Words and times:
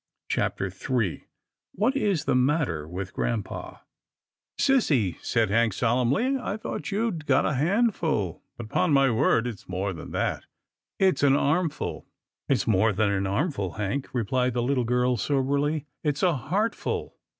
CHAPTER 0.29 0.71
III 0.89 1.27
WHAT 1.73 1.95
IS 1.95 2.25
THE 2.25 2.33
MATTER 2.33 2.87
WITH 2.87 3.13
GRAMPA" 3.13 3.81
Sissy," 4.59 5.17
said 5.23 5.51
Hank 5.51 5.73
solemnly," 5.73 6.37
I 6.41 6.57
thought 6.57 6.91
you'd 6.91 7.27
got 7.27 7.45
a 7.45 7.53
handful, 7.53 8.41
but 8.57 8.67
'pon 8.67 8.93
my 8.93 9.11
word, 9.11 9.45
it's 9.45 9.69
more 9.69 9.93
than 9.93 10.09
that— 10.09 10.45
it's 10.97 11.21
an 11.21 11.35
armful."" 11.35 12.07
It's 12.49 12.65
more 12.65 12.93
than 12.93 13.11
an 13.11 13.27
armful. 13.27 13.73
Hank," 13.73 14.09
replied 14.11 14.53
the 14.55 14.63
little 14.63 14.85
girl 14.85 15.17
soberly," 15.17 15.85
it's 16.03 16.23
a 16.23 16.33
heartful." 16.35 17.17